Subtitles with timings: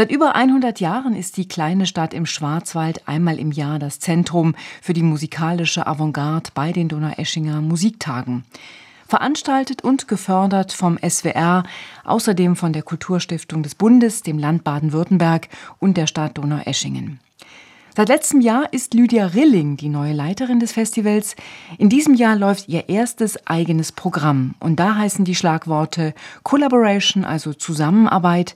[0.00, 4.54] Seit über 100 Jahren ist die kleine Stadt im Schwarzwald einmal im Jahr das Zentrum
[4.80, 8.46] für die musikalische Avantgarde bei den Donaueschinger Musiktagen.
[9.06, 11.64] Veranstaltet und gefördert vom SWR,
[12.04, 15.50] außerdem von der Kulturstiftung des Bundes, dem Land Baden-Württemberg
[15.80, 17.20] und der Stadt Donaueschingen.
[17.96, 21.34] Seit letztem Jahr ist Lydia Rilling die neue Leiterin des Festivals.
[21.76, 26.14] In diesem Jahr läuft ihr erstes eigenes Programm und da heißen die Schlagworte
[26.44, 28.54] Collaboration, also Zusammenarbeit,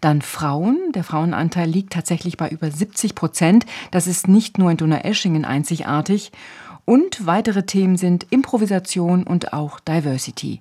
[0.00, 0.78] dann Frauen.
[0.94, 3.66] Der Frauenanteil liegt tatsächlich bei über 70 Prozent.
[3.90, 6.30] Das ist nicht nur in Donaueschingen einzigartig.
[6.84, 10.60] Und weitere Themen sind Improvisation und auch Diversity.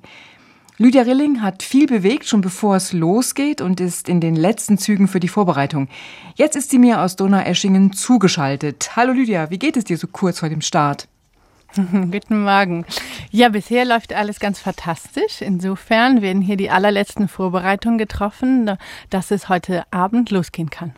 [0.78, 5.08] Lydia Rilling hat viel bewegt, schon bevor es losgeht und ist in den letzten Zügen
[5.08, 5.88] für die Vorbereitung.
[6.36, 8.90] Jetzt ist sie mir aus Donaueschingen zugeschaltet.
[8.98, 11.08] Hallo Lydia, wie geht es dir so kurz vor dem Start?
[11.76, 12.86] Guten Morgen.
[13.32, 15.42] Ja, bisher läuft alles ganz fantastisch.
[15.42, 18.78] Insofern werden hier die allerletzten Vorbereitungen getroffen,
[19.10, 20.94] dass es heute Abend losgehen kann.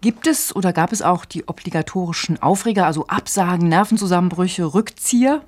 [0.00, 5.42] Gibt es oder gab es auch die obligatorischen Aufreger, also Absagen, Nervenzusammenbrüche, Rückzieher?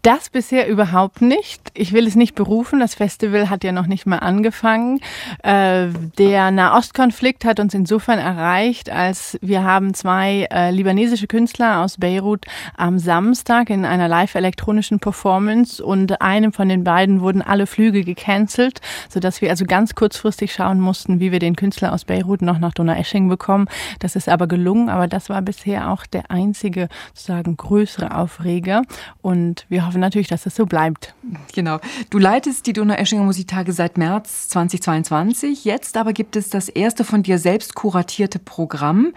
[0.00, 1.60] Das bisher überhaupt nicht.
[1.74, 2.80] Ich will es nicht berufen.
[2.80, 5.00] Das Festival hat ja noch nicht mal angefangen.
[5.42, 11.98] Äh, der Nahostkonflikt hat uns insofern erreicht, als wir haben zwei äh, libanesische Künstler aus
[11.98, 18.02] Beirut am Samstag in einer live-elektronischen Performance und einem von den beiden wurden alle Flüge
[18.02, 22.58] gecancelt, sodass wir also ganz kurzfristig schauen mussten, wie wir den Künstler aus Beirut noch
[22.58, 23.66] nach Donaueschingen bekommen.
[23.98, 28.82] Das ist aber gelungen, aber das war bisher auch der einzige sozusagen größere Aufreger
[29.20, 31.14] und wir wir hoffen natürlich, dass das so bleibt.
[31.54, 31.78] Genau.
[32.10, 35.64] Du leitest die Donaueschinger Musiktage seit März 2022.
[35.64, 39.12] Jetzt aber gibt es das erste von dir selbst kuratierte Programm.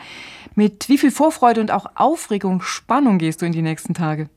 [0.55, 4.30] Mit wie viel Vorfreude und auch Aufregung, Spannung gehst du in die nächsten Tage?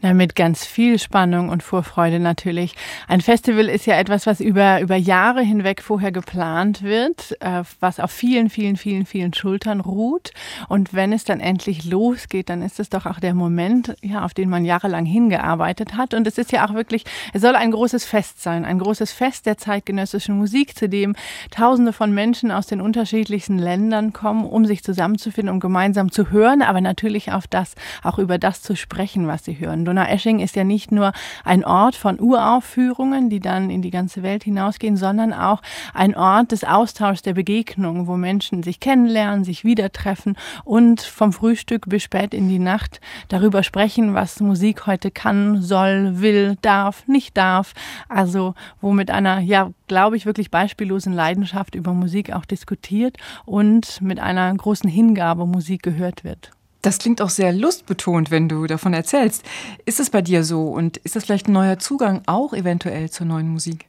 [0.00, 2.76] Na, mit ganz viel Spannung und Vorfreude natürlich.
[3.08, 7.98] Ein Festival ist ja etwas, was über, über Jahre hinweg vorher geplant wird, äh, was
[7.98, 10.30] auf vielen, vielen, vielen, vielen Schultern ruht.
[10.68, 14.34] Und wenn es dann endlich losgeht, dann ist es doch auch der Moment, ja, auf
[14.34, 16.14] den man jahrelang hingearbeitet hat.
[16.14, 19.46] Und es ist ja auch wirklich, es soll ein großes Fest sein, ein großes Fest
[19.46, 21.16] der zeitgenössischen Musik, zu dem
[21.50, 26.62] Tausende von Menschen aus den unterschiedlichsten Ländern kommen, um sich zusammenzufinden, um gemeinsam zu hören,
[26.62, 29.87] aber natürlich auf das, auch über das zu sprechen, was sie hören.
[29.88, 31.12] Donaueschingen ist ja nicht nur
[31.44, 35.62] ein Ort von Uraufführungen, die dann in die ganze Welt hinausgehen, sondern auch
[35.94, 41.32] ein Ort des Austauschs, der Begegnung, wo Menschen sich kennenlernen, sich wieder treffen und vom
[41.32, 47.06] Frühstück bis spät in die Nacht darüber sprechen, was Musik heute kann, soll, will, darf,
[47.08, 47.72] nicht darf.
[48.08, 53.16] Also wo mit einer, ja, glaube ich, wirklich beispiellosen Leidenschaft über Musik auch diskutiert
[53.46, 56.52] und mit einer großen Hingabe Musik gehört wird.
[56.82, 59.42] Das klingt auch sehr lustbetont, wenn du davon erzählst.
[59.84, 63.26] Ist es bei dir so und ist das vielleicht ein neuer Zugang auch eventuell zur
[63.26, 63.86] neuen Musik?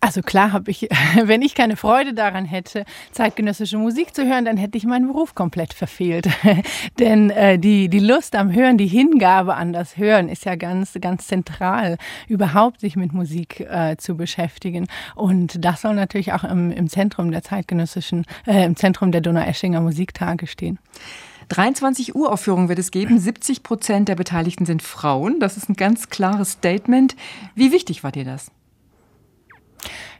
[0.00, 0.88] Also klar habe ich,
[1.22, 5.34] wenn ich keine Freude daran hätte, zeitgenössische Musik zu hören, dann hätte ich meinen Beruf
[5.34, 6.28] komplett verfehlt.
[6.98, 10.96] Denn äh, die, die Lust am Hören, die Hingabe an das Hören ist ja ganz,
[11.00, 11.98] ganz zentral,
[12.28, 14.86] überhaupt sich mit Musik äh, zu beschäftigen.
[15.16, 19.80] Und das soll natürlich auch im, im Zentrum der zeitgenössischen, äh, im Zentrum der Donaueschinger
[19.80, 20.78] Musiktage stehen.
[21.48, 23.18] 23 Uhr Aufführungen wird es geben.
[23.18, 25.40] 70 Prozent der Beteiligten sind Frauen.
[25.40, 27.16] Das ist ein ganz klares Statement.
[27.54, 28.50] Wie wichtig war dir das?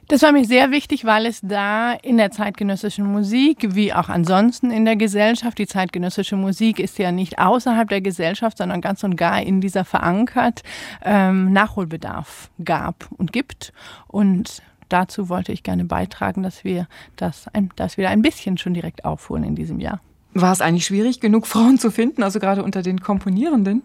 [0.09, 4.71] Das war mir sehr wichtig, weil es da in der zeitgenössischen Musik, wie auch ansonsten
[4.71, 9.17] in der Gesellschaft, die zeitgenössische Musik ist ja nicht außerhalb der Gesellschaft, sondern ganz und
[9.17, 10.63] gar in dieser verankert,
[11.03, 13.71] ähm, Nachholbedarf gab und gibt.
[14.07, 18.73] Und dazu wollte ich gerne beitragen, dass wir das, ein, das wieder ein bisschen schon
[18.73, 20.01] direkt aufholen in diesem Jahr.
[20.33, 23.83] War es eigentlich schwierig, genug Frauen zu finden, also gerade unter den Komponierenden?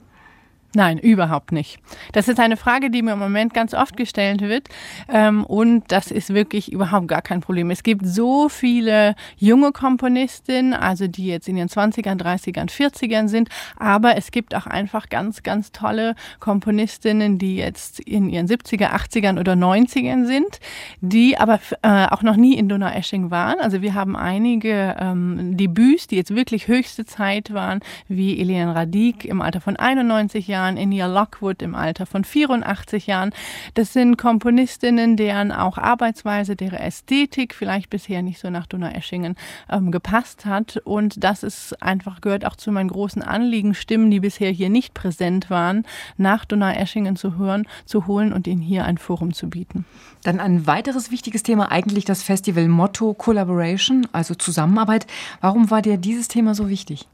[0.76, 1.78] Nein, überhaupt nicht.
[2.12, 4.68] Das ist eine Frage, die mir im Moment ganz oft gestellt wird.
[5.08, 7.70] Ähm, und das ist wirklich überhaupt gar kein Problem.
[7.70, 13.50] Es gibt so viele junge Komponistinnen, also die jetzt in ihren 20ern, 30ern, 40ern sind.
[13.76, 19.38] Aber es gibt auch einfach ganz, ganz tolle Komponistinnen, die jetzt in ihren 70er, 80ern
[19.38, 20.58] oder 90ern sind,
[21.00, 23.60] die aber äh, auch noch nie in Donaueschingen waren.
[23.60, 27.78] Also wir haben einige ähm, Debüts, die jetzt wirklich höchste Zeit waren,
[28.08, 33.06] wie Eliane Radik im Alter von 91 Jahren Jahren, Enya Lockwood im Alter von 84
[33.06, 33.32] Jahren.
[33.74, 39.36] Das sind Komponistinnen, deren auch Arbeitsweise, deren Ästhetik vielleicht bisher nicht so nach Donaueschingen
[39.70, 40.78] ähm, gepasst hat.
[40.84, 44.94] Und das ist einfach, gehört auch zu meinen großen Anliegen, Stimmen, die bisher hier nicht
[44.94, 45.84] präsent waren,
[46.16, 49.84] nach Donaueschingen zu hören, zu holen und ihnen hier ein Forum zu bieten.
[50.22, 55.06] Dann ein weiteres wichtiges Thema, eigentlich das Festival Motto Collaboration, also Zusammenarbeit.
[55.42, 57.06] Warum war dir dieses Thema so wichtig?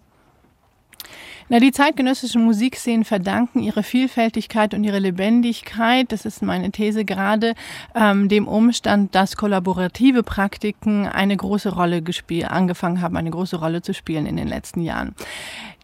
[1.52, 7.55] Na, die zeitgenössischen Musikszenen verdanken ihre Vielfältigkeit und ihre Lebendigkeit, das ist meine These gerade,
[7.93, 13.82] ähm, dem Umstand, dass kollaborative Praktiken eine große Rolle gespielt, angefangen haben, eine große Rolle
[13.82, 15.17] zu spielen in den letzten Jahren.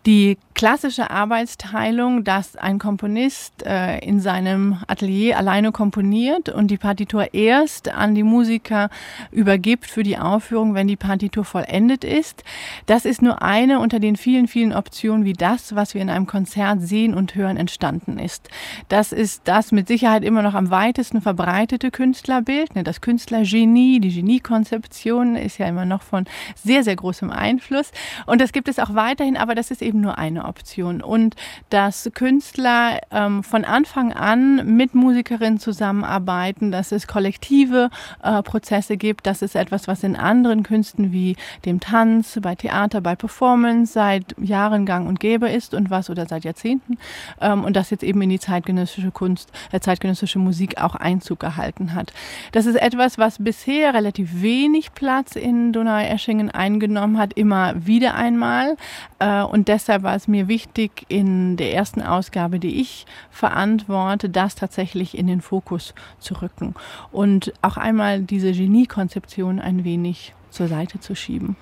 [0.06, 7.34] Die klassische Arbeitsteilung, dass ein Komponist äh, in seinem Atelier alleine komponiert und die Partitur
[7.34, 8.88] erst an die Musiker
[9.30, 12.42] übergibt für die Aufführung, wenn die Partitur vollendet ist,
[12.86, 16.26] das ist nur eine unter den vielen, vielen Optionen, wie das, was wir in einem
[16.26, 18.48] Konzert sehen und hören, entstanden ist.
[18.88, 22.76] Das ist das mit Sicherheit immer noch am weitesten verbreitete Künstlerbild.
[22.76, 22.82] Ne?
[22.82, 26.24] Das Künstlergenie, die Geniekonzeption ist ja immer noch von
[26.54, 27.90] sehr, sehr großem Einfluss.
[28.24, 31.02] Und das gibt es auch weiterhin, aber das ist eben eben nur eine Option.
[31.02, 31.34] Und
[31.70, 37.90] dass Künstler ähm, von Anfang an mit Musikerinnen zusammenarbeiten, dass es kollektive
[38.22, 43.00] äh, Prozesse gibt, das ist etwas, was in anderen Künsten wie dem Tanz, bei Theater,
[43.00, 46.98] bei Performance seit Jahren gang und gäbe ist und was oder seit Jahrzehnten
[47.40, 51.94] ähm, und das jetzt eben in die zeitgenössische Kunst, äh, zeitgenössische Musik auch Einzug gehalten
[51.94, 52.12] hat.
[52.52, 58.76] Das ist etwas, was bisher relativ wenig Platz in Donau-Eschingen eingenommen hat, immer wieder einmal
[59.18, 64.54] äh, und deshalb war es mir wichtig, in der ersten Ausgabe, die ich verantworte, das
[64.54, 66.74] tatsächlich in den Fokus zu rücken.
[67.12, 71.56] Und auch einmal diese Geniekonzeption ein wenig zur Seite zu schieben.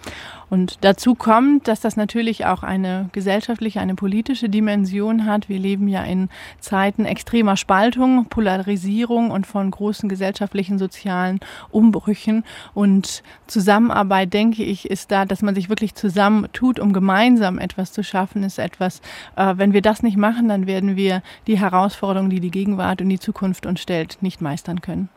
[0.50, 5.48] Und dazu kommt, dass das natürlich auch eine gesellschaftliche, eine politische Dimension hat.
[5.48, 6.28] Wir leben ja in
[6.60, 12.44] Zeiten extremer Spaltung, Polarisierung und von großen gesellschaftlichen, sozialen Umbrüchen.
[12.72, 18.04] Und Zusammenarbeit, denke ich, ist da, dass man sich wirklich zusammentut, um gemeinsam etwas zu
[18.04, 19.00] schaffen, ist etwas,
[19.36, 23.08] äh, wenn wir das nicht machen, dann werden wir die Herausforderungen, die die Gegenwart und
[23.08, 25.08] die Zukunft uns stellt, nicht meistern können.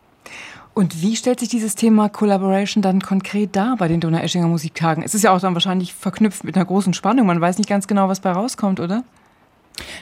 [0.77, 5.01] Und wie stellt sich dieses Thema Collaboration dann konkret dar bei den Donau-Eschinger Musiktagen?
[5.01, 7.25] Es ist ja auch dann wahrscheinlich verknüpft mit einer großen Spannung.
[7.25, 9.03] Man weiß nicht ganz genau, was bei rauskommt, oder?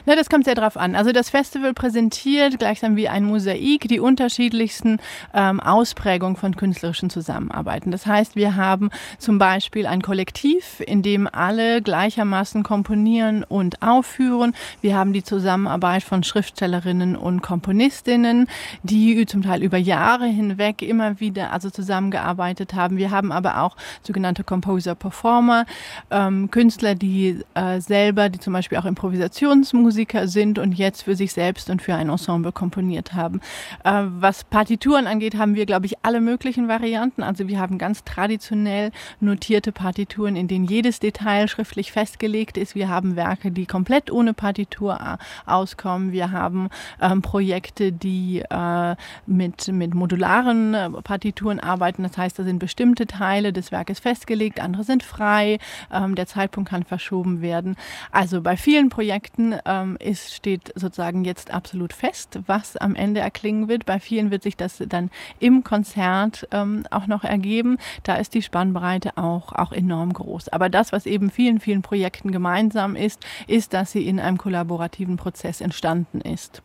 [0.06, 0.94] Na, das kommt sehr drauf an.
[0.94, 4.98] Also das Festival präsentiert gleichsam wie ein Mosaik die unterschiedlichsten
[5.34, 7.90] ähm, Ausprägungen von künstlerischen Zusammenarbeiten.
[7.90, 14.54] Das heißt, wir haben zum Beispiel ein Kollektiv, in dem alle gleichermaßen komponieren und aufführen.
[14.80, 18.48] Wir haben die Zusammenarbeit von Schriftstellerinnen und Komponistinnen,
[18.82, 22.96] die zum Teil über Jahre hinweg immer wieder also zusammengearbeitet haben.
[22.96, 25.66] Wir haben aber auch sogenannte Composer-Performer,
[26.10, 31.16] ähm, Künstler, die äh, selber, die zum Beispiel auch Improvisations Musiker sind und jetzt für
[31.16, 33.40] sich selbst und für ein Ensemble komponiert haben.
[33.84, 37.22] Äh, was Partituren angeht, haben wir, glaube ich, alle möglichen Varianten.
[37.22, 38.90] Also wir haben ganz traditionell
[39.20, 42.74] notierte Partituren, in denen jedes Detail schriftlich festgelegt ist.
[42.74, 45.16] Wir haben Werke, die komplett ohne Partitur äh,
[45.50, 46.12] auskommen.
[46.12, 46.68] Wir haben
[47.00, 48.96] ähm, Projekte, die äh,
[49.26, 52.02] mit, mit modularen äh, Partituren arbeiten.
[52.02, 55.58] Das heißt, da sind bestimmte Teile des Werkes festgelegt, andere sind frei.
[55.92, 57.76] Ähm, der Zeitpunkt kann verschoben werden.
[58.10, 63.68] Also bei vielen Projekten ähm, ist, steht sozusagen jetzt absolut fest, was am Ende erklingen
[63.68, 63.86] wird.
[63.86, 67.78] Bei vielen wird sich das dann im Konzert ähm, auch noch ergeben.
[68.02, 70.48] Da ist die Spannbreite auch, auch enorm groß.
[70.48, 75.16] Aber das, was eben vielen, vielen Projekten gemeinsam ist, ist, dass sie in einem kollaborativen
[75.16, 76.62] Prozess entstanden ist.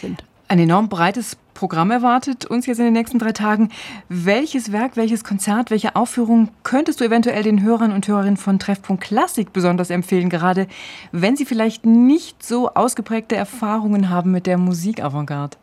[0.00, 0.24] Sind.
[0.48, 3.68] Ein enorm breites Programm erwartet uns jetzt in den nächsten drei Tagen.
[4.08, 9.04] Welches Werk, welches Konzert, welche Aufführung könntest du eventuell den Hörern und Hörerinnen von Treffpunkt
[9.04, 10.68] Klassik besonders empfehlen, gerade
[11.12, 15.58] wenn sie vielleicht nicht so ausgeprägte Erfahrungen haben mit der Musikavantgarde?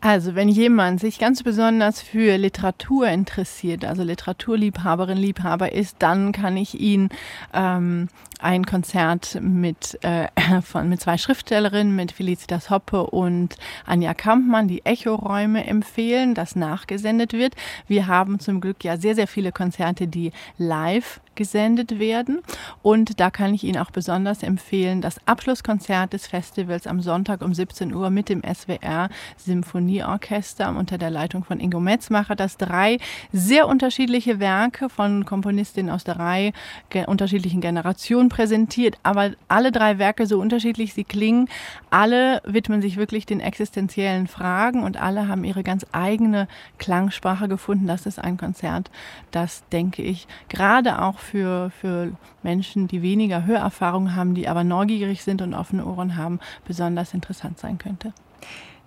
[0.00, 6.56] Also, wenn jemand sich ganz besonders für Literatur interessiert, also Literaturliebhaberin, Liebhaber ist, dann kann
[6.56, 7.08] ich ihn
[7.52, 10.28] ähm, ein Konzert mit, äh,
[10.62, 17.32] von, mit zwei Schriftstellerinnen, mit Felicitas Hoppe und Anja Kampmann, die Echoräume empfehlen, das nachgesendet
[17.32, 17.54] wird.
[17.88, 22.40] Wir haben zum Glück ja sehr, sehr viele Konzerte, die live gesendet werden.
[22.82, 27.54] Und da kann ich Ihnen auch besonders empfehlen, das Abschlusskonzert des Festivals am Sonntag um
[27.54, 32.98] 17 Uhr mit dem SWR Symphonieorchester unter der Leitung von Ingo Metzmacher, das drei
[33.32, 36.52] sehr unterschiedliche Werke von Komponistinnen aus drei
[36.90, 38.98] ge unterschiedlichen Generationen präsentiert.
[39.04, 41.48] Aber alle drei Werke, so unterschiedlich sie klingen,
[41.90, 47.86] alle widmen sich wirklich den existenziellen Fragen und alle haben ihre ganz eigene Klangsprache gefunden.
[47.86, 48.90] Das ist ein Konzert,
[49.30, 55.22] das, denke ich, gerade auch für, für Menschen, die weniger Hörerfahrung haben, die aber neugierig
[55.22, 58.12] sind und offene Ohren haben, besonders interessant sein könnte.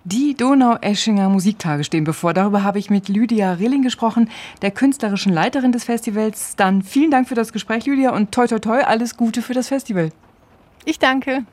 [0.04, 2.34] Die Donau-Eschinger Musiktage stehen bevor.
[2.34, 4.28] Darüber habe ich mit Lydia Rilling gesprochen,
[4.60, 6.56] der künstlerischen Leiterin des Festivals.
[6.56, 9.68] Dann vielen Dank für das Gespräch, Lydia, und toi toi toi, alles Gute für das
[9.68, 10.10] Festival.
[10.84, 11.44] Ich danke.